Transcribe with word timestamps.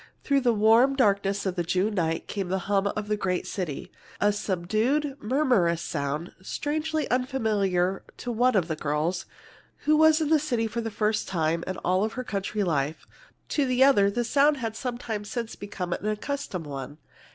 Through 0.23 0.41
the 0.41 0.51
warm 0.51 0.95
darkness 0.95 1.45
of 1.45 1.53
the 1.55 1.63
June 1.63 1.93
night 1.93 2.25
came 2.27 2.47
the 2.47 2.57
hum 2.65 2.87
of 2.87 3.11
a 3.11 3.15
great 3.15 3.45
city, 3.45 3.91
a 4.19 4.33
subdued, 4.33 5.15
murmurous 5.21 5.83
sound, 5.83 6.33
strangely 6.41 7.07
unfamiliar 7.11 8.01
to 8.17 8.31
one 8.31 8.55
of 8.55 8.67
the 8.67 8.75
girls, 8.75 9.27
who 9.85 9.95
was 9.95 10.19
in 10.19 10.29
the 10.29 10.39
city 10.39 10.65
for 10.65 10.81
the 10.81 10.89
first 10.89 11.27
time 11.27 11.63
in 11.67 11.77
all 11.85 12.09
her 12.09 12.23
country 12.23 12.63
life. 12.63 13.05
To 13.49 13.67
the 13.67 13.83
other 13.83 14.09
the 14.09 14.23
sound 14.23 14.57
had 14.57 14.75
some 14.75 14.97
time 14.97 15.23
since 15.23 15.55
become 15.55 15.93
an 15.93 16.07
accustomed 16.07 16.65
one. 16.65 16.97